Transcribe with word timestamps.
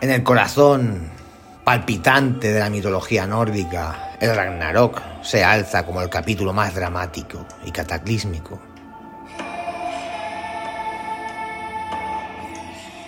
En 0.00 0.10
el 0.10 0.22
corazón 0.22 1.10
palpitante 1.64 2.52
de 2.52 2.60
la 2.60 2.70
mitología 2.70 3.26
nórdica, 3.26 4.16
el 4.20 4.34
Ragnarok 4.34 5.02
se 5.22 5.42
alza 5.42 5.84
como 5.84 6.00
el 6.00 6.08
capítulo 6.08 6.52
más 6.52 6.72
dramático 6.72 7.44
y 7.64 7.72
cataclísmico. 7.72 8.60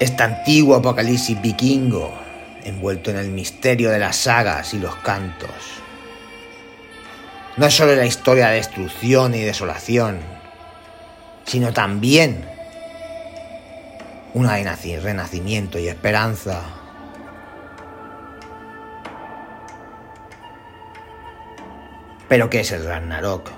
Este 0.00 0.22
antiguo 0.22 0.74
apocalipsis 0.74 1.40
vikingo, 1.40 2.12
envuelto 2.64 3.10
en 3.10 3.18
el 3.18 3.30
misterio 3.30 3.90
de 3.90 4.00
las 4.00 4.16
sagas 4.16 4.74
y 4.74 4.80
los 4.80 4.96
cantos, 4.96 5.50
no 7.56 7.66
es 7.66 7.74
solo 7.74 7.94
la 7.94 8.06
historia 8.06 8.48
de 8.48 8.56
destrucción 8.56 9.34
y 9.36 9.42
desolación, 9.42 10.18
sino 11.44 11.72
también 11.72 12.44
una 14.34 14.54
de 14.54 15.00
renacimiento 15.00 15.78
y 15.78 15.88
esperanza. 15.88 16.62
Pero 22.30 22.48
¿qué 22.48 22.60
es 22.60 22.70
el 22.70 22.84
Ragnarok? 22.84 23.50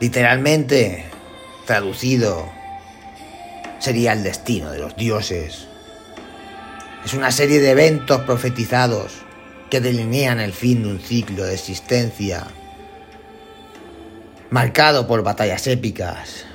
Literalmente, 0.00 1.04
traducido, 1.64 2.50
sería 3.78 4.14
el 4.14 4.24
destino 4.24 4.72
de 4.72 4.80
los 4.80 4.96
dioses. 4.96 5.68
Es 7.04 7.14
una 7.14 7.30
serie 7.30 7.60
de 7.60 7.70
eventos 7.70 8.22
profetizados 8.22 9.12
que 9.70 9.80
delinean 9.80 10.40
el 10.40 10.52
fin 10.52 10.82
de 10.82 10.88
un 10.88 10.98
ciclo 10.98 11.44
de 11.44 11.54
existencia 11.54 12.48
marcado 14.50 15.06
por 15.06 15.22
batallas 15.22 15.68
épicas 15.68 16.46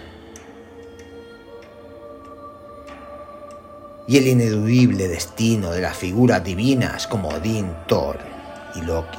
y 4.12 4.18
el 4.18 4.28
ineludible 4.28 5.08
destino 5.08 5.72
de 5.72 5.80
las 5.80 5.96
figuras 5.96 6.44
divinas 6.44 7.08
como 7.08 7.30
Odín, 7.30 7.72
Thor 7.88 8.20
y 8.76 8.82
Loki. 8.82 9.18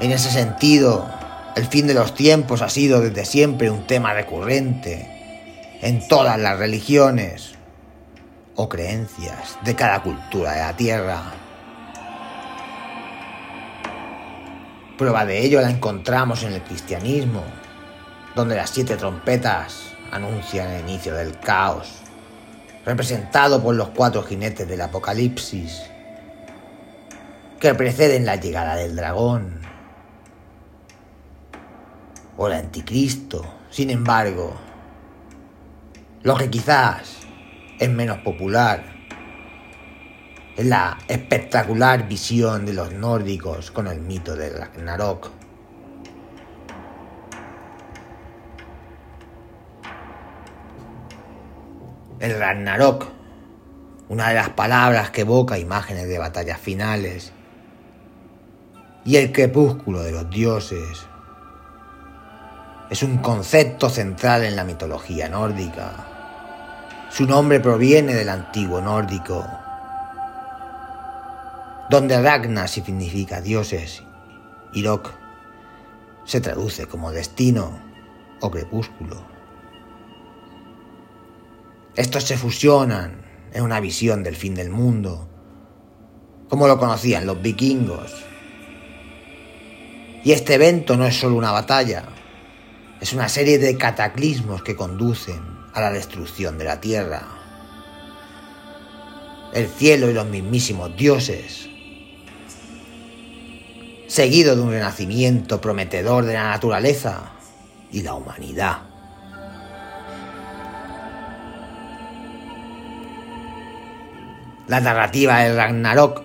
En 0.00 0.12
ese 0.12 0.30
sentido, 0.30 1.08
el 1.56 1.64
fin 1.64 1.86
de 1.86 1.94
los 1.94 2.12
tiempos 2.12 2.60
ha 2.60 2.68
sido 2.68 3.00
desde 3.00 3.24
siempre 3.24 3.70
un 3.70 3.86
tema 3.86 4.12
recurrente 4.12 5.78
en 5.80 6.06
todas 6.08 6.38
las 6.38 6.58
religiones 6.58 7.54
o 8.54 8.68
creencias 8.68 9.56
de 9.64 9.74
cada 9.74 10.02
cultura 10.02 10.52
de 10.52 10.60
la 10.60 10.76
Tierra. 10.76 11.22
Prueba 14.98 15.24
de 15.24 15.42
ello 15.42 15.62
la 15.62 15.70
encontramos 15.70 16.42
en 16.42 16.52
el 16.52 16.60
cristianismo, 16.60 17.42
donde 18.34 18.56
las 18.56 18.68
siete 18.68 18.98
trompetas 18.98 19.93
anuncian 20.14 20.70
el 20.70 20.88
inicio 20.88 21.12
del 21.14 21.38
caos, 21.40 21.92
representado 22.86 23.60
por 23.60 23.74
los 23.74 23.88
cuatro 23.88 24.22
jinetes 24.22 24.66
del 24.68 24.80
Apocalipsis, 24.80 25.82
que 27.58 27.74
preceden 27.74 28.24
la 28.24 28.36
llegada 28.36 28.76
del 28.76 28.94
dragón 28.94 29.60
o 32.36 32.46
el 32.46 32.52
anticristo. 32.52 33.44
Sin 33.70 33.90
embargo, 33.90 34.54
lo 36.22 36.36
que 36.36 36.48
quizás 36.48 37.18
es 37.80 37.90
menos 37.90 38.18
popular 38.18 38.84
es 40.56 40.64
la 40.64 40.96
espectacular 41.08 42.06
visión 42.06 42.64
de 42.64 42.74
los 42.74 42.92
nórdicos 42.92 43.72
con 43.72 43.88
el 43.88 44.00
mito 44.00 44.36
del 44.36 44.56
Ragnarok. 44.56 45.43
El 52.24 52.38
Ragnarok, 52.38 53.06
una 54.08 54.30
de 54.30 54.34
las 54.36 54.48
palabras 54.48 55.10
que 55.10 55.20
evoca 55.20 55.58
imágenes 55.58 56.08
de 56.08 56.18
batallas 56.18 56.58
finales, 56.58 57.32
y 59.04 59.16
el 59.16 59.30
crepúsculo 59.30 60.02
de 60.02 60.12
los 60.12 60.30
dioses, 60.30 61.06
es 62.88 63.02
un 63.02 63.18
concepto 63.18 63.90
central 63.90 64.44
en 64.44 64.56
la 64.56 64.64
mitología 64.64 65.28
nórdica. 65.28 65.92
Su 67.10 67.26
nombre 67.26 67.60
proviene 67.60 68.14
del 68.14 68.30
antiguo 68.30 68.80
nórdico 68.80 69.46
donde 71.90 72.18
Ragnar 72.22 72.70
significa 72.70 73.42
dioses 73.42 74.02
y 74.72 74.80
Lok 74.80 75.10
se 76.24 76.40
traduce 76.40 76.86
como 76.86 77.12
destino 77.12 77.78
o 78.40 78.50
crepúsculo. 78.50 79.33
Estos 81.96 82.24
se 82.24 82.36
fusionan 82.36 83.24
en 83.52 83.62
una 83.62 83.80
visión 83.80 84.22
del 84.22 84.36
fin 84.36 84.54
del 84.54 84.70
mundo, 84.70 85.28
como 86.48 86.66
lo 86.66 86.78
conocían 86.78 87.26
los 87.26 87.40
vikingos. 87.40 88.12
Y 90.24 90.32
este 90.32 90.54
evento 90.54 90.96
no 90.96 91.06
es 91.06 91.16
solo 91.16 91.36
una 91.36 91.52
batalla, 91.52 92.04
es 93.00 93.12
una 93.12 93.28
serie 93.28 93.58
de 93.58 93.76
cataclismos 93.76 94.62
que 94.62 94.74
conducen 94.74 95.40
a 95.72 95.80
la 95.80 95.90
destrucción 95.90 96.58
de 96.58 96.64
la 96.64 96.80
tierra. 96.80 97.22
El 99.52 99.68
cielo 99.68 100.10
y 100.10 100.14
los 100.14 100.26
mismísimos 100.26 100.96
dioses 100.96 101.68
seguido 104.14 104.54
de 104.54 104.62
un 104.62 104.70
renacimiento 104.70 105.60
prometedor 105.60 106.24
de 106.24 106.34
la 106.34 106.50
naturaleza 106.50 107.32
y 107.90 108.02
la 108.02 108.14
humanidad. 108.14 108.93
La 114.66 114.80
narrativa 114.80 115.40
del 115.40 115.56
Ragnarok 115.56 116.22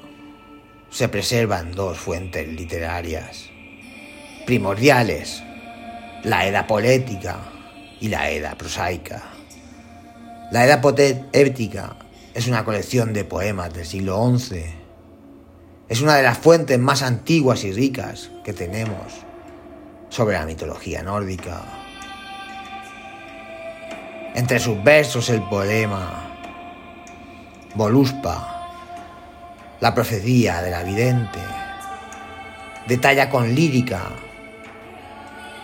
se 0.89 1.09
preserva 1.09 1.59
en 1.59 1.71
dos 1.71 1.97
fuentes 1.97 2.47
literarias 2.47 3.49
primordiales, 4.45 5.43
la 6.23 6.47
Edad 6.47 6.65
poética 6.65 7.39
y 7.99 8.07
la 8.07 8.29
Edad 8.31 8.57
prosaica. 8.57 9.21
La 10.51 10.65
Edad 10.65 10.81
poética 10.81 11.97
es 12.33 12.47
una 12.47 12.65
colección 12.65 13.13
de 13.13 13.25
poemas 13.25 13.73
del 13.73 13.85
siglo 13.85 14.37
XI 14.37 14.79
es 15.89 16.01
una 16.01 16.15
de 16.15 16.21
las 16.21 16.37
fuentes 16.37 16.77
más 16.77 17.01
antiguas 17.01 17.63
y 17.63 17.73
ricas 17.73 18.29
que 18.43 18.53
tenemos 18.53 19.25
sobre 20.09 20.37
la 20.37 20.45
mitología 20.45 21.01
nórdica. 21.01 21.63
Entre 24.35 24.59
sus 24.59 24.83
versos 24.83 25.31
el 25.31 25.41
poema 25.41 26.28
Voluspa, 27.75 28.71
la 29.79 29.93
profecía 29.93 30.61
de 30.61 30.71
la 30.71 30.83
vidente, 30.83 31.39
detalla 32.87 33.29
con 33.29 33.53
lírica 33.53 34.01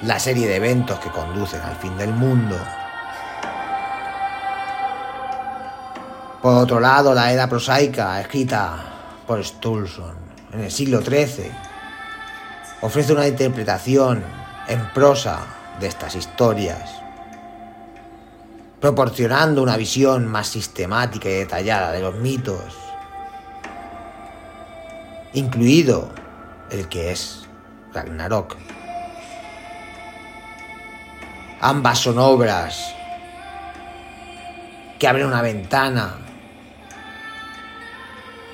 la 0.04 0.20
serie 0.20 0.48
de 0.48 0.58
eventos 0.58 1.00
que 1.00 1.10
conducen 1.10 1.62
al 1.62 1.76
fin 1.78 1.98
del 1.98 2.14
mundo. 2.14 2.58
Por 6.42 6.54
otro 6.54 6.80
lado, 6.80 7.14
la 7.14 7.32
era 7.32 7.50
prosaica, 7.50 8.22
escrita 8.22 8.76
por 9.26 9.44
Stulson 9.44 10.16
en 10.54 10.60
el 10.62 10.72
siglo 10.72 11.02
XIII, 11.02 11.52
ofrece 12.82 13.14
una 13.14 13.28
interpretación 13.28 14.24
en 14.68 14.94
prosa 14.94 15.40
de 15.80 15.88
estas 15.88 16.16
historias, 16.16 17.05
proporcionando 18.80 19.64
una 19.64 19.78
visión 19.78 20.28
más 20.28 20.48
sistemática 20.48 21.30
y 21.30 21.34
detallada 21.34 21.92
de 21.92 22.02
los 22.02 22.16
mitos, 22.16 22.62
incluido 25.34 26.10
el 26.72 26.88
que 26.88 27.12
es 27.12 27.48
Ragnarok. 27.94 28.58
Ambas 31.62 32.00
son 32.00 32.20
obras 32.20 32.94
que 35.00 35.08
abren 35.08 35.28
una 35.28 35.42
ventana 35.42 36.18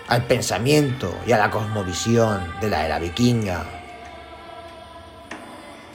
al 0.08 0.24
pensamiento 0.26 1.14
y 1.26 1.32
a 1.32 1.38
la 1.38 1.50
cosmovisión 1.50 2.54
de 2.62 2.70
la 2.70 2.86
era 2.86 3.00
vikinga, 3.00 3.64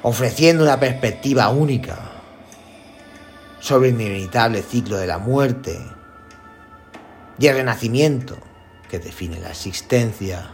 ofreciendo 0.02 0.64
una 0.64 0.78
perspectiva 0.78 1.48
única 1.48 2.15
sobre 3.66 3.88
el 3.88 4.00
inevitable 4.00 4.62
ciclo 4.62 4.96
de 4.96 5.08
la 5.08 5.18
muerte 5.18 5.76
y 7.36 7.48
el 7.48 7.56
renacimiento 7.56 8.38
que 8.88 9.00
define 9.00 9.40
la 9.40 9.50
existencia. 9.50 10.52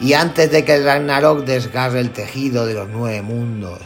Y 0.00 0.12
antes 0.12 0.50
de 0.50 0.62
que 0.66 0.74
el 0.74 0.84
Ragnarok 0.84 1.46
desgarre 1.46 2.00
el 2.00 2.10
tejido 2.10 2.66
de 2.66 2.74
los 2.74 2.86
nueve 2.86 3.22
mundos 3.22 3.80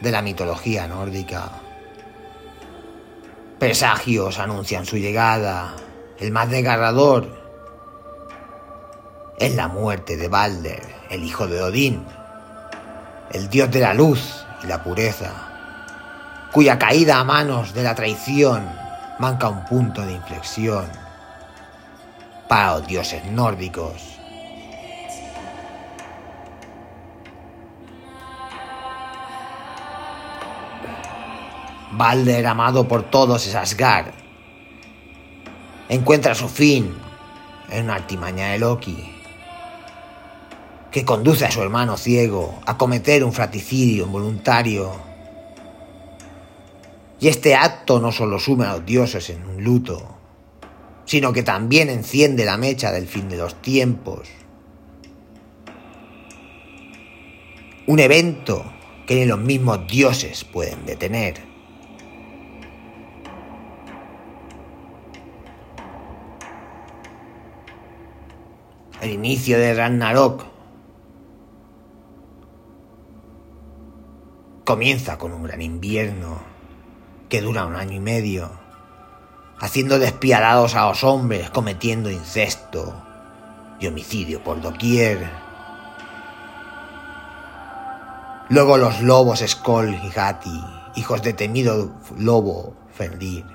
de 0.00 0.10
la 0.10 0.20
mitología 0.20 0.86
nórdica, 0.86 1.52
Presagios 3.58 4.38
anuncian 4.38 4.84
su 4.84 4.98
llegada. 4.98 5.74
El 6.20 6.32
más 6.32 6.50
desgarrador 6.50 7.26
es 9.38 9.54
la 9.54 9.68
muerte 9.68 10.18
de 10.18 10.28
Balder, 10.28 10.82
el 11.08 11.24
hijo 11.24 11.46
de 11.46 11.62
Odín, 11.62 12.04
el 13.32 13.48
dios 13.48 13.70
de 13.70 13.80
la 13.80 13.94
luz 13.94 14.44
y 14.62 14.66
la 14.66 14.82
pureza, 14.82 15.32
cuya 16.52 16.78
caída 16.78 17.20
a 17.20 17.24
manos 17.24 17.72
de 17.72 17.82
la 17.82 17.94
traición 17.94 18.68
marca 19.18 19.48
un 19.48 19.64
punto 19.64 20.02
de 20.02 20.12
inflexión 20.12 20.84
para 22.48 22.74
los 22.74 22.86
dioses 22.86 23.24
nórdicos. 23.24 24.18
Balder, 31.92 32.46
amado 32.46 32.86
por 32.86 33.04
todos, 33.04 33.46
es 33.46 33.54
Asgard. 33.54 34.19
Encuentra 35.90 36.36
su 36.36 36.48
fin 36.48 36.94
en 37.68 37.86
una 37.86 37.96
artimaña 37.96 38.52
de 38.52 38.60
Loki 38.60 39.10
que 40.92 41.04
conduce 41.04 41.44
a 41.44 41.50
su 41.50 41.60
hermano 41.62 41.96
ciego 41.96 42.60
a 42.64 42.78
cometer 42.78 43.24
un 43.24 43.32
fratricidio 43.32 44.04
involuntario. 44.04 44.92
Y 47.18 47.26
este 47.26 47.56
acto 47.56 47.98
no 47.98 48.12
solo 48.12 48.38
sume 48.38 48.66
a 48.66 48.74
los 48.74 48.86
dioses 48.86 49.30
en 49.30 49.44
un 49.44 49.64
luto, 49.64 50.14
sino 51.06 51.32
que 51.32 51.42
también 51.42 51.90
enciende 51.90 52.44
la 52.44 52.56
mecha 52.56 52.92
del 52.92 53.08
fin 53.08 53.28
de 53.28 53.38
los 53.38 53.60
tiempos. 53.60 54.28
Un 57.88 57.98
evento 57.98 58.64
que 59.08 59.16
ni 59.16 59.26
los 59.26 59.40
mismos 59.40 59.88
dioses 59.88 60.44
pueden 60.44 60.86
detener. 60.86 61.49
El 69.00 69.12
inicio 69.12 69.58
de 69.58 69.72
Ragnarok 69.72 70.44
comienza 74.66 75.16
con 75.16 75.32
un 75.32 75.44
gran 75.44 75.62
invierno 75.62 76.38
que 77.30 77.40
dura 77.40 77.64
un 77.64 77.76
año 77.76 77.94
y 77.94 78.00
medio, 78.00 78.50
haciendo 79.58 79.98
despiadados 79.98 80.74
a 80.74 80.86
los 80.86 81.02
hombres, 81.02 81.48
cometiendo 81.48 82.10
incesto 82.10 82.94
y 83.80 83.86
homicidio 83.86 84.44
por 84.44 84.60
doquier. 84.60 85.30
Luego 88.50 88.76
los 88.76 89.00
lobos 89.00 89.42
Skoll 89.46 89.94
y 89.94 90.10
Gati, 90.10 90.62
hijos 90.96 91.22
de 91.22 91.32
temido 91.32 91.94
lobo 92.18 92.74
Fenrir, 92.92 93.46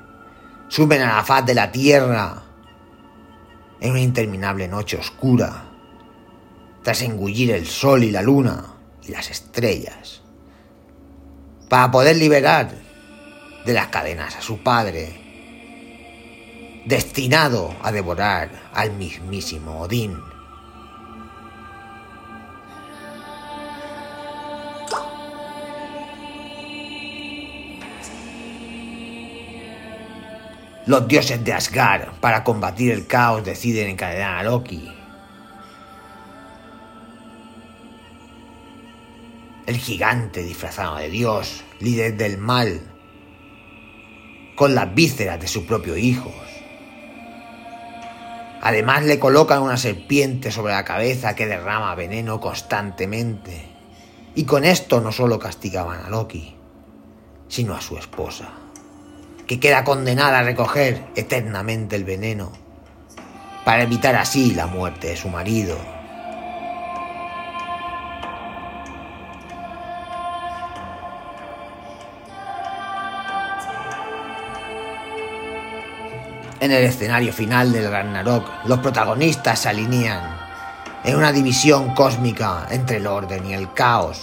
suben 0.69 1.03
a 1.03 1.17
la 1.17 1.23
faz 1.23 1.45
de 1.45 1.53
la 1.53 1.71
tierra 1.71 2.44
en 3.79 3.91
una 3.91 4.01
interminable 4.01 4.67
noche 4.67 4.97
oscura, 4.97 5.71
tras 6.83 7.01
engullir 7.01 7.51
el 7.51 7.65
sol 7.65 8.03
y 8.03 8.11
la 8.11 8.21
luna 8.21 8.75
y 9.03 9.11
las 9.11 9.29
estrellas 9.29 10.21
para 11.69 11.91
poder 11.91 12.17
liberar 12.17 12.71
de 13.65 13.73
las 13.73 13.87
cadenas 13.87 14.35
a 14.35 14.41
su 14.41 14.59
padre, 14.59 15.21
destinado 16.85 17.75
a 17.81 17.91
devorar 17.91 18.69
al 18.73 18.91
mismísimo 18.91 19.81
Odín. 19.81 20.34
Los 30.85 31.07
dioses 31.07 31.43
de 31.43 31.53
Asgard, 31.53 32.13
para 32.19 32.43
combatir 32.43 32.91
el 32.91 33.07
caos, 33.07 33.43
deciden 33.43 33.89
encadenar 33.89 34.37
a 34.37 34.43
Loki 34.43 34.95
el 39.65 39.77
gigante 39.77 40.43
disfrazado 40.43 40.97
de 40.97 41.09
Dios, 41.09 41.63
líder 41.79 42.17
del 42.17 42.37
mal, 42.37 42.81
con 44.55 44.75
las 44.75 44.93
vísceras 44.93 45.39
de 45.39 45.47
sus 45.47 45.63
propios 45.63 45.97
hijos. 45.97 46.33
Además 48.61 49.03
le 49.05 49.19
colocan 49.19 49.61
una 49.61 49.77
serpiente 49.77 50.51
sobre 50.51 50.73
la 50.73 50.85
cabeza 50.85 51.35
que 51.35 51.47
derrama 51.47 51.93
veneno 51.95 52.39
constantemente. 52.39 53.71
Y 54.33 54.45
con 54.45 54.65
esto 54.65 55.01
no 55.01 55.11
solo 55.11 55.39
castigaban 55.39 56.03
a 56.03 56.09
Loki, 56.09 56.55
sino 57.47 57.75
a 57.75 57.81
su 57.81 57.97
esposa, 57.97 58.49
que 59.47 59.59
queda 59.59 59.83
condenada 59.83 60.39
a 60.39 60.43
recoger 60.43 61.05
eternamente 61.15 61.95
el 61.95 62.03
veneno, 62.03 62.51
para 63.63 63.83
evitar 63.83 64.15
así 64.15 64.53
la 64.53 64.67
muerte 64.67 65.07
de 65.07 65.17
su 65.17 65.29
marido. 65.29 65.77
En 76.59 76.71
el 76.71 76.83
escenario 76.83 77.31
final 77.31 77.71
del 77.71 77.91
Ragnarok, 77.91 78.65
los 78.65 78.79
protagonistas 78.79 79.59
se 79.59 79.69
alinean 79.69 80.35
en 81.03 81.15
una 81.15 81.31
división 81.31 81.93
cósmica 81.93 82.65
entre 82.71 82.97
el 82.97 83.05
orden 83.05 83.45
y 83.45 83.53
el 83.53 83.71
caos. 83.73 84.19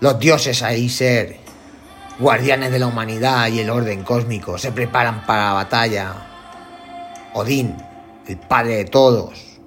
Los 0.00 0.18
dioses 0.18 0.62
Aesir, 0.62 1.47
guardianes 2.18 2.72
de 2.72 2.78
la 2.78 2.86
humanidad 2.86 3.46
y 3.48 3.60
el 3.60 3.70
orden 3.70 4.02
cósmico, 4.02 4.58
se 4.58 4.72
preparan 4.72 5.24
para 5.24 5.46
la 5.46 5.52
batalla. 5.52 6.14
Odín, 7.34 7.76
el 8.26 8.36
padre 8.36 8.76
de 8.76 8.84
todos, 8.86 9.60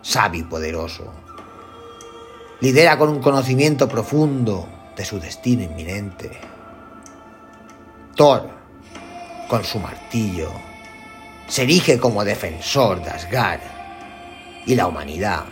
sabio 0.00 0.42
y 0.42 0.44
poderoso, 0.44 1.12
lidera 2.60 2.96
con 2.96 3.08
un 3.08 3.20
conocimiento 3.20 3.88
profundo 3.88 4.68
de 4.96 5.04
su 5.04 5.18
destino 5.18 5.62
inminente. 5.62 6.30
Thor, 8.14 8.48
con 9.48 9.64
su 9.64 9.78
martillo, 9.78 10.50
se 11.48 11.62
erige 11.62 11.98
como 11.98 12.24
defensor 12.24 13.02
de 13.02 13.10
Asgard 13.10 13.60
y 14.66 14.74
la 14.74 14.86
humanidad. 14.86 15.44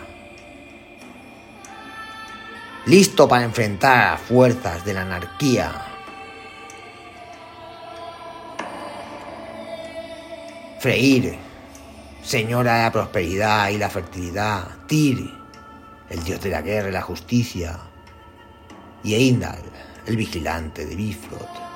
Listo 2.86 3.26
para 3.26 3.44
enfrentar 3.44 3.98
a 3.98 4.10
las 4.12 4.20
fuerzas 4.20 4.84
de 4.84 4.94
la 4.94 5.02
anarquía. 5.02 5.95
Freyr, 10.78 11.36
señora 12.22 12.76
de 12.76 12.82
la 12.82 12.92
prosperidad 12.92 13.70
y 13.70 13.78
la 13.78 13.88
fertilidad. 13.88 14.68
Tyr, 14.86 15.30
el 16.10 16.24
dios 16.24 16.40
de 16.40 16.50
la 16.50 16.62
guerra 16.62 16.88
y 16.88 16.92
la 16.92 17.02
justicia. 17.02 17.78
Y 19.02 19.14
Eindal, 19.14 19.62
el 20.06 20.16
vigilante 20.16 20.84
de 20.84 20.94
Bifrost 20.94 21.66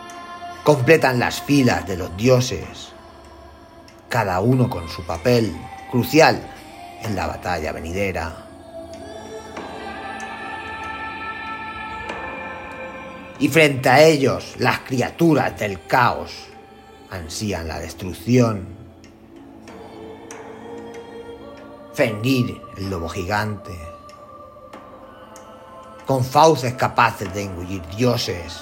completan 0.64 1.19
las 1.19 1.40
filas 1.40 1.87
de 1.87 1.97
los 1.97 2.14
dioses, 2.16 2.92
cada 4.09 4.40
uno 4.40 4.69
con 4.69 4.88
su 4.88 5.04
papel 5.04 5.57
crucial 5.90 6.40
en 7.02 7.16
la 7.16 7.26
batalla 7.26 7.73
venidera. 7.73 8.47
Y 13.38 13.49
frente 13.49 13.88
a 13.88 14.02
ellos, 14.02 14.54
las 14.59 14.80
criaturas 14.80 15.59
del 15.59 15.87
caos 15.87 16.30
ansían 17.11 17.66
la 17.69 17.78
destrucción. 17.78 18.79
El 22.02 22.88
lobo 22.88 23.11
gigante, 23.11 23.78
con 26.07 26.25
fauces 26.25 26.73
capaces 26.73 27.30
de 27.35 27.42
engullir 27.42 27.87
dioses. 27.88 28.59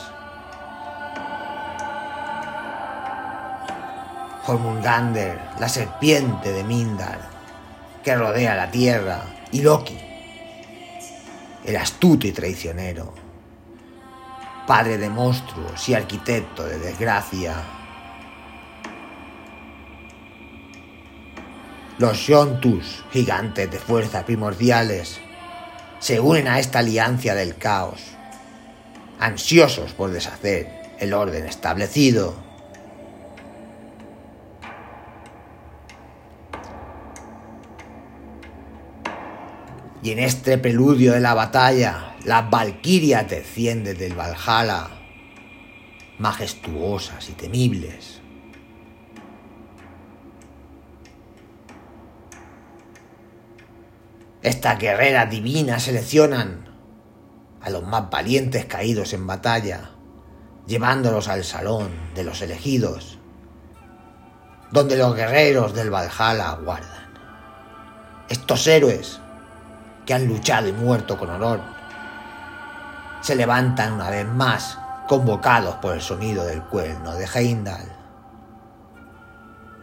Jormungander, 4.42 5.40
la 5.61 5.68
serpiente 5.68 6.50
de 6.50 6.64
Mindar, 6.64 7.21
que 8.02 8.16
rodea 8.16 8.57
la 8.57 8.73
tierra, 8.73 9.23
y 9.52 9.62
Loki, 9.62 10.00
el 11.64 11.76
astuto 11.76 12.26
y 12.26 12.33
traicionero, 12.33 13.14
padre 14.66 14.99
de 14.99 15.11
monstruos 15.11 15.88
y 15.88 15.95
arquitecto 15.95 16.64
de 16.64 16.80
desgracia. 16.80 17.77
Los 21.99 22.26
Yontus, 22.26 23.05
gigantes 23.12 23.71
de 23.71 23.78
fuerzas 23.78 24.25
primordiales, 24.25 25.21
se 25.99 26.21
unen 26.21 26.47
a 26.47 26.61
esta 26.61 26.78
alianza 26.78 27.35
del 27.35 27.57
caos, 27.57 28.00
ansiosos 29.19 29.93
por 29.93 30.11
deshacer 30.11 30.69
el 31.00 31.12
orden 31.12 31.45
establecido 31.47 32.49
Y 40.00 40.12
en 40.12 40.21
este 40.21 40.59
preludio 40.59 41.12
de 41.12 41.21
la 41.21 41.35
batalla, 41.35 42.14
las 42.25 42.49
valquirias 42.49 43.28
descienden 43.28 43.99
del 43.99 44.14
Valhalla 44.14 44.88
majestuosas 46.19 47.28
y 47.31 47.33
temibles. 47.33 48.17
Estas 54.49 54.78
guerreras 54.78 55.28
divinas 55.28 55.83
seleccionan 55.83 56.64
a 57.61 57.69
los 57.69 57.83
más 57.87 58.09
valientes 58.09 58.64
caídos 58.64 59.12
en 59.12 59.26
batalla, 59.26 59.90
llevándolos 60.67 61.28
al 61.28 61.45
salón 61.45 61.90
de 62.14 62.25
los 62.25 62.40
elegidos, 62.40 63.19
donde 64.71 64.97
los 64.97 65.14
guerreros 65.14 65.75
del 65.75 65.90
Valhalla 65.93 66.49
aguardan. 66.49 67.12
Estos 68.31 68.67
héroes 68.67 69.21
que 70.07 70.14
han 70.14 70.26
luchado 70.26 70.67
y 70.67 70.73
muerto 70.73 71.19
con 71.19 71.28
honor 71.28 71.61
se 73.21 73.37
levantan 73.37 73.93
una 73.93 74.09
vez 74.09 74.26
más 74.26 74.78
convocados 75.07 75.75
por 75.75 75.93
el 75.93 76.00
sonido 76.00 76.47
del 76.47 76.62
cuerno 76.62 77.14
de 77.17 77.26
Heimdall, 77.26 77.93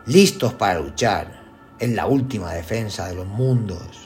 listos 0.08 0.56
para 0.56 0.80
luchar 0.80 1.44
en 1.78 1.96
la 1.96 2.08
última 2.08 2.52
defensa 2.52 3.06
de 3.06 3.14
los 3.14 3.28
mundos, 3.28 4.05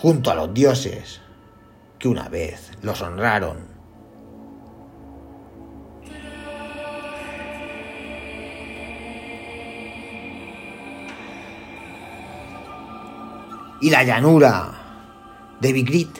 junto 0.00 0.30
a 0.30 0.34
los 0.34 0.54
dioses 0.54 1.20
que 1.98 2.08
una 2.08 2.28
vez 2.30 2.70
los 2.80 3.02
honraron. 3.02 3.68
Y 13.82 13.90
la 13.90 14.02
llanura 14.02 14.72
de 15.60 15.72
Vigrit 15.72 16.18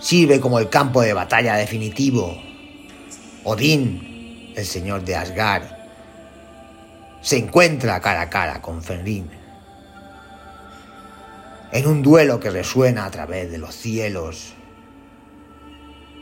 sirve 0.00 0.40
como 0.40 0.58
el 0.58 0.68
campo 0.68 1.02
de 1.02 1.12
batalla 1.12 1.54
definitivo. 1.54 2.36
Odín, 3.44 4.52
el 4.56 4.66
señor 4.66 5.04
de 5.04 5.16
Asgard, 5.16 5.64
se 7.20 7.38
encuentra 7.38 8.00
cara 8.00 8.22
a 8.22 8.30
cara 8.30 8.60
con 8.60 8.82
Fenrir 8.82 9.39
en 11.72 11.86
un 11.86 12.02
duelo 12.02 12.40
que 12.40 12.50
resuena 12.50 13.04
a 13.04 13.10
través 13.10 13.50
de 13.50 13.58
los 13.58 13.74
cielos 13.74 14.54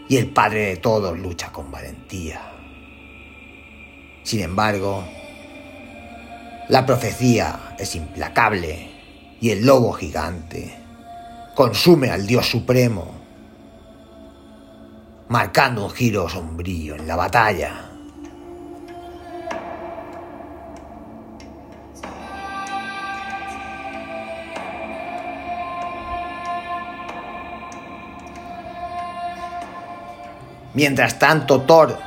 y 0.09 0.17
el 0.17 0.31
Padre 0.31 0.67
de 0.67 0.77
todos 0.77 1.19
lucha 1.19 1.53
con 1.53 1.71
valentía. 1.71 2.41
Sin 4.23 4.41
embargo, 4.41 5.05
la 6.69 6.85
profecía 6.85 7.75
es 7.79 7.95
implacable 7.95 8.91
y 9.41 9.51
el 9.51 9.65
lobo 9.65 9.93
gigante 9.93 10.75
consume 11.55 12.11
al 12.11 12.27
Dios 12.27 12.49
Supremo 12.49 13.19
marcando 15.29 15.85
un 15.85 15.91
giro 15.91 16.29
sombrío 16.29 16.95
en 16.95 17.07
la 17.07 17.17
batalla. 17.17 17.88
Mientras 30.79 31.19
tanto, 31.19 31.63
Thor 31.63 31.99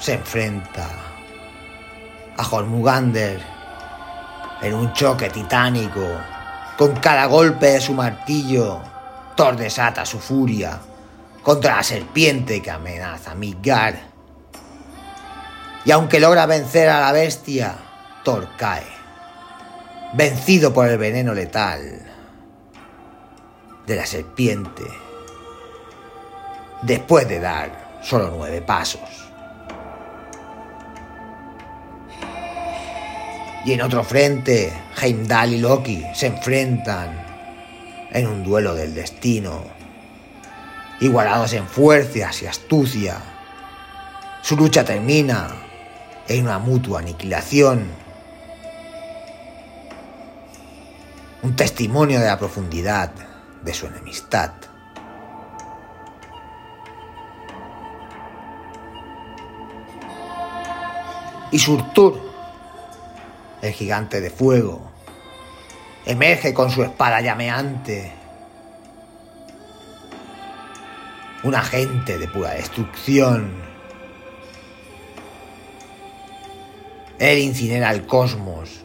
se 0.00 0.14
enfrenta 0.14 0.88
a 2.36 2.42
Jormugander 2.42 3.40
en 4.60 4.74
un 4.74 4.92
choque 4.92 5.30
titánico. 5.30 6.04
Con 6.76 6.96
cada 6.96 7.26
golpe 7.26 7.66
de 7.66 7.80
su 7.80 7.94
martillo, 7.94 8.80
Thor 9.36 9.54
desata 9.54 10.04
su 10.04 10.18
furia 10.18 10.80
contra 11.44 11.76
la 11.76 11.84
serpiente 11.84 12.60
que 12.60 12.72
amenaza 12.72 13.30
a 13.30 13.34
Midgard. 13.36 13.94
Y 15.84 15.92
aunque 15.92 16.18
logra 16.18 16.46
vencer 16.46 16.88
a 16.88 16.98
la 17.02 17.12
bestia, 17.12 17.76
Thor 18.24 18.48
cae, 18.56 18.82
vencido 20.14 20.74
por 20.74 20.88
el 20.88 20.98
veneno 20.98 21.34
letal 21.34 22.02
de 23.86 23.94
la 23.94 24.06
serpiente, 24.06 24.82
después 26.82 27.28
de 27.28 27.38
dar 27.38 27.81
solo 28.02 28.32
nueve 28.36 28.60
pasos. 28.62 29.00
Y 33.64 33.72
en 33.72 33.82
otro 33.82 34.02
frente, 34.02 34.72
Heimdall 35.00 35.54
y 35.54 35.58
Loki 35.58 36.04
se 36.14 36.26
enfrentan 36.26 37.24
en 38.10 38.26
un 38.26 38.42
duelo 38.42 38.74
del 38.74 38.94
destino 38.94 39.62
igualados 41.02 41.52
en 41.52 41.66
fuerzas 41.66 42.42
y 42.42 42.46
astucia. 42.46 43.20
Su 44.42 44.56
lucha 44.56 44.84
termina 44.84 45.50
en 46.28 46.44
una 46.44 46.60
mutua 46.60 47.00
aniquilación. 47.00 47.86
Un 51.42 51.56
testimonio 51.56 52.20
de 52.20 52.26
la 52.26 52.38
profundidad 52.38 53.10
de 53.64 53.74
su 53.74 53.86
enemistad. 53.86 54.52
Y 61.52 61.58
Surtur, 61.58 62.18
el 63.60 63.72
gigante 63.74 64.22
de 64.22 64.30
fuego, 64.30 64.90
emerge 66.06 66.54
con 66.54 66.70
su 66.70 66.82
espada 66.82 67.20
llameante 67.20 68.10
un 71.42 71.54
agente 71.54 72.16
de 72.18 72.26
pura 72.26 72.52
destrucción. 72.52 73.52
Él 77.18 77.38
incinera 77.38 77.90
el 77.90 78.06
cosmos, 78.06 78.80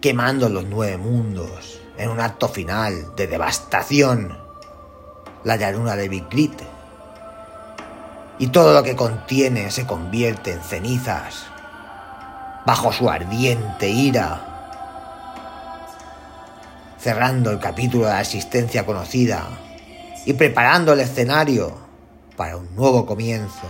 quemando 0.00 0.48
los 0.48 0.66
nueve 0.66 0.98
mundos 0.98 1.80
en 1.98 2.10
un 2.10 2.20
acto 2.20 2.48
final 2.48 3.16
de 3.16 3.26
devastación. 3.26 4.38
La 5.42 5.56
llanura 5.56 5.96
de 5.96 6.08
Bigrit. 6.08 6.62
Y 8.40 8.46
todo 8.46 8.72
lo 8.72 8.82
que 8.82 8.96
contiene 8.96 9.70
se 9.70 9.86
convierte 9.86 10.52
en 10.52 10.62
cenizas 10.62 11.44
bajo 12.64 12.90
su 12.90 13.10
ardiente 13.10 13.90
ira. 13.90 14.40
Cerrando 16.98 17.50
el 17.50 17.58
capítulo 17.58 18.06
de 18.06 18.12
la 18.12 18.22
existencia 18.22 18.86
conocida 18.86 19.46
y 20.24 20.32
preparando 20.32 20.94
el 20.94 21.00
escenario 21.00 21.76
para 22.34 22.56
un 22.56 22.74
nuevo 22.74 23.04
comienzo. 23.04 23.68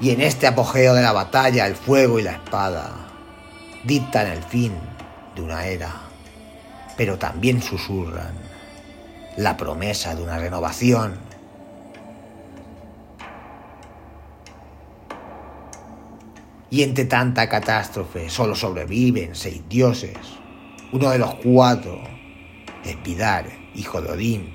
Y 0.00 0.10
en 0.10 0.20
este 0.20 0.46
apogeo 0.46 0.94
de 0.94 1.02
la 1.02 1.12
batalla, 1.12 1.66
el 1.66 1.74
fuego 1.74 2.20
y 2.20 2.22
la 2.22 2.32
espada 2.34 2.92
dictan 3.82 4.28
el 4.28 4.42
fin 4.44 4.72
de 5.34 5.42
una 5.42 5.66
era, 5.66 6.01
pero 6.96 7.18
también 7.18 7.62
susurran 7.62 8.34
la 9.36 9.56
promesa 9.56 10.14
de 10.14 10.22
una 10.22 10.38
renovación 10.38 11.32
Y 16.72 16.82
entre 16.82 17.04
tanta 17.04 17.50
catástrofe 17.50 18.30
solo 18.30 18.54
sobreviven 18.54 19.34
seis 19.34 19.60
dioses. 19.68 20.16
Uno 20.90 21.10
de 21.10 21.18
los 21.18 21.34
cuatro 21.34 22.02
es 22.82 23.02
Vidar, 23.02 23.44
hijo 23.74 24.00
de 24.00 24.10
Odín, 24.10 24.54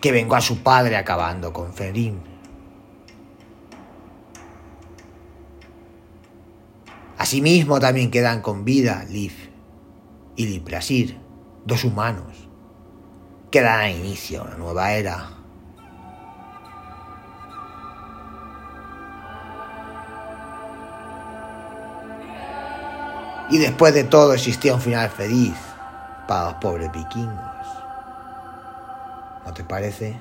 que 0.00 0.10
vengó 0.10 0.34
a 0.34 0.40
su 0.40 0.58
padre 0.64 0.96
acabando 0.96 1.52
con 1.52 1.72
Ferín. 1.72 2.20
Asimismo 7.16 7.78
también 7.78 8.10
quedan 8.10 8.42
con 8.42 8.64
vida 8.64 9.04
Lif 9.08 9.47
y 10.38 10.46
Librasir, 10.46 11.18
dos 11.64 11.82
humanos, 11.82 12.48
que 13.50 13.60
dan 13.60 13.90
inicio 13.90 14.40
a 14.40 14.44
una 14.44 14.56
nueva 14.56 14.92
era. 14.92 15.30
Y 23.50 23.58
después 23.58 23.92
de 23.92 24.04
todo 24.04 24.32
existía 24.32 24.74
un 24.74 24.80
final 24.80 25.10
feliz 25.10 25.56
para 26.28 26.44
los 26.44 26.54
pobres 26.54 26.92
vikingos. 26.92 27.66
¿No 29.44 29.52
te 29.52 29.64
parece? 29.64 30.16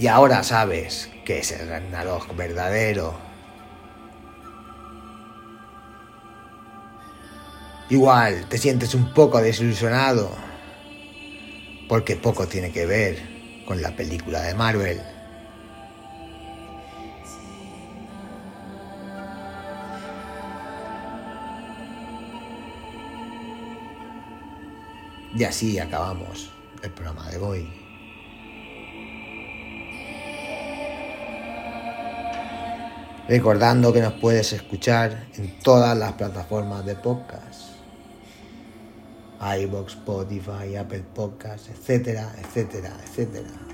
Y 0.00 0.06
ahora 0.06 0.42
sabes 0.42 1.10
que 1.24 1.40
es 1.40 1.52
el 1.52 1.68
Ragnarok 1.68 2.34
verdadero 2.34 3.30
Igual 7.90 8.46
te 8.48 8.56
sientes 8.56 8.94
un 8.94 9.12
poco 9.12 9.42
desilusionado 9.42 10.30
porque 11.88 12.14
poco 12.14 12.46
tiene 12.46 12.70
que 12.70 12.86
ver 12.86 13.18
con 13.66 13.82
la 13.82 13.96
película 13.96 14.42
de 14.42 14.54
Marvel. 14.54 15.02
Y 25.34 25.42
así 25.42 25.80
acabamos 25.80 26.52
el 26.84 26.90
programa 26.92 27.28
de 27.28 27.38
hoy. 27.38 27.89
Recordando 33.30 33.92
que 33.92 34.00
nos 34.00 34.14
puedes 34.14 34.52
escuchar 34.52 35.28
en 35.36 35.56
todas 35.60 35.96
las 35.96 36.14
plataformas 36.14 36.84
de 36.84 36.96
podcast. 36.96 37.60
iBox, 39.60 39.92
Spotify, 39.92 40.74
Apple 40.76 41.04
Podcasts, 41.14 41.68
etcétera, 41.68 42.32
etcétera, 42.42 42.90
etcétera. 43.06 43.69